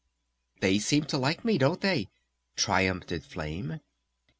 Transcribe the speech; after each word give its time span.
"They 0.61 0.79
seem 0.79 1.03
to 1.03 1.17
like 1.19 1.45
me, 1.45 1.59
don't 1.59 1.79
they?" 1.79 2.09
triumphed 2.55 3.13
Flame. 3.23 3.81